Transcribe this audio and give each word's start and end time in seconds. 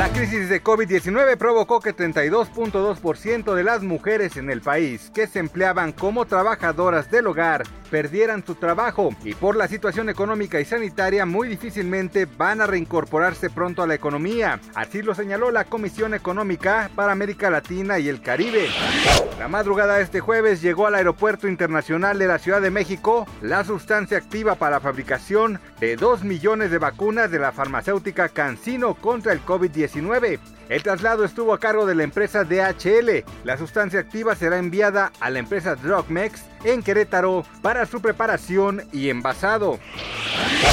La 0.00 0.08
crisis 0.08 0.48
de 0.48 0.64
COVID-19 0.64 1.36
provocó 1.36 1.78
que 1.80 1.94
32.2% 1.94 3.54
de 3.54 3.62
las 3.62 3.82
mujeres 3.82 4.38
en 4.38 4.48
el 4.48 4.62
país 4.62 5.10
que 5.12 5.26
se 5.26 5.40
empleaban 5.40 5.92
como 5.92 6.24
trabajadoras 6.24 7.10
del 7.10 7.26
hogar 7.26 7.64
perdieran 7.90 8.42
su 8.46 8.54
trabajo 8.54 9.10
y 9.24 9.34
por 9.34 9.56
la 9.56 9.68
situación 9.68 10.08
económica 10.08 10.58
y 10.58 10.64
sanitaria 10.64 11.26
muy 11.26 11.48
difícilmente 11.48 12.24
van 12.24 12.62
a 12.62 12.66
reincorporarse 12.66 13.50
pronto 13.50 13.82
a 13.82 13.86
la 13.86 13.94
economía. 13.94 14.58
Así 14.74 15.02
lo 15.02 15.14
señaló 15.14 15.50
la 15.50 15.64
Comisión 15.64 16.14
Económica 16.14 16.88
para 16.94 17.12
América 17.12 17.50
Latina 17.50 17.98
y 17.98 18.08
el 18.08 18.22
Caribe. 18.22 18.68
La 19.38 19.48
madrugada 19.48 19.96
de 19.96 20.04
este 20.04 20.20
jueves 20.20 20.62
llegó 20.62 20.86
al 20.86 20.94
Aeropuerto 20.94 21.48
Internacional 21.48 22.18
de 22.18 22.26
la 22.26 22.38
Ciudad 22.38 22.62
de 22.62 22.70
México 22.70 23.26
la 23.42 23.64
sustancia 23.64 24.18
activa 24.18 24.54
para 24.54 24.76
la 24.76 24.80
fabricación 24.80 25.60
de 25.80 25.96
2 25.96 26.24
millones 26.24 26.70
de 26.70 26.78
vacunas 26.78 27.30
de 27.30 27.38
la 27.38 27.52
farmacéutica 27.52 28.28
Cancino 28.28 28.94
contra 28.94 29.32
el 29.32 29.44
COVID-19. 29.44 29.89
El 30.68 30.82
traslado 30.82 31.24
estuvo 31.24 31.52
a 31.52 31.58
cargo 31.58 31.84
de 31.84 31.94
la 31.94 32.04
empresa 32.04 32.44
DHL. 32.44 33.24
La 33.44 33.56
sustancia 33.56 33.98
activa 34.00 34.36
será 34.36 34.58
enviada 34.58 35.10
a 35.18 35.30
la 35.30 35.40
empresa 35.40 35.74
Drugmex 35.74 36.42
en 36.64 36.82
Querétaro 36.82 37.44
para 37.60 37.86
su 37.86 38.00
preparación 38.00 38.82
y 38.92 39.08
envasado. 39.10 39.80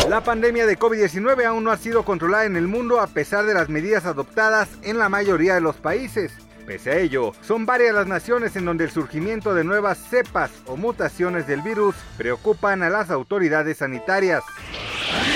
La 0.08 0.22
pandemia 0.22 0.68
de 0.68 0.78
COVID-19 0.78 1.46
aún 1.46 1.64
no 1.64 1.72
ha 1.72 1.78
sido 1.78 2.04
controlada 2.04 2.46
en 2.46 2.58
el 2.58 2.68
mundo 2.68 3.00
a 3.00 3.08
pesar 3.08 3.46
de 3.46 3.56
las 3.56 3.70
medidas 3.70 4.06
adoptadas 4.06 4.70
en 4.84 5.00
la 5.00 5.10
mayoría 5.10 5.56
de 5.56 5.62
los 5.62 5.78
países. 5.78 6.32
Pese 6.68 6.92
a 6.92 6.98
ello, 6.98 7.32
son 7.42 7.66
varias 7.66 7.96
las 7.96 8.08
naciones 8.08 8.56
en 8.56 8.66
donde 8.66 8.84
el 8.84 8.92
surgimiento 8.92 9.56
de 9.56 9.64
nuevas 9.64 9.98
cepas 9.98 10.52
o 10.66 10.76
mutaciones 10.76 11.48
del 11.48 11.62
virus 11.62 11.96
preocupan 12.18 12.84
a 12.84 12.90
las 12.90 13.10
autoridades 13.10 13.78
sanitarias. 13.78 14.44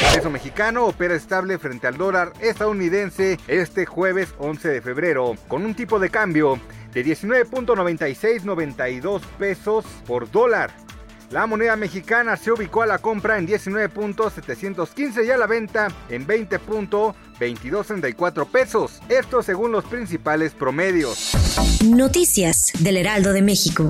El 0.10 0.16
peso 0.16 0.30
mexicano 0.30 0.86
opera 0.86 1.16
estable 1.16 1.58
frente 1.58 1.88
al 1.88 1.98
dólar 1.98 2.34
estadounidense 2.42 3.40
este 3.48 3.86
jueves 3.86 4.34
11 4.38 4.68
de 4.70 4.82
febrero, 4.82 5.36
con 5.48 5.64
un 5.66 5.74
tipo 5.76 5.98
de 6.00 6.10
cambio 6.10 6.60
de 6.94 7.06
19.9692 7.06 9.22
pesos 9.38 9.86
por 10.06 10.30
dólar. 10.30 10.72
La 11.30 11.48
moneda 11.48 11.78
mexicana 11.78 12.36
se 12.36 12.52
ubicó 12.52 12.82
a 12.82 12.86
la 12.86 12.98
compra 12.98 13.38
en 13.38 13.48
19.715 13.48 15.26
y 15.26 15.32
a 15.32 15.38
la 15.38 15.48
venta 15.48 15.88
en 16.10 16.28
20.2234 16.28 18.48
pesos. 18.48 19.00
Esto 19.08 19.42
según 19.42 19.72
los 19.72 19.86
principales 19.86 20.52
promedios. 20.52 21.32
Noticias 21.86 22.74
del 22.80 22.98
Heraldo 22.98 23.32
de 23.32 23.44
México. 23.44 23.90